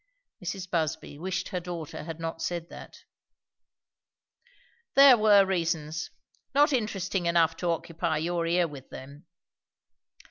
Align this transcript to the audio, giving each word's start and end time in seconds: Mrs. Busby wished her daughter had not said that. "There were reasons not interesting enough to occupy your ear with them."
Mrs. 0.43 0.67
Busby 0.67 1.19
wished 1.19 1.49
her 1.49 1.59
daughter 1.59 2.01
had 2.05 2.19
not 2.19 2.41
said 2.41 2.69
that. 2.69 3.03
"There 4.95 5.15
were 5.15 5.45
reasons 5.45 6.09
not 6.55 6.73
interesting 6.73 7.27
enough 7.27 7.55
to 7.57 7.69
occupy 7.69 8.17
your 8.17 8.47
ear 8.47 8.67
with 8.67 8.89
them." 8.89 9.27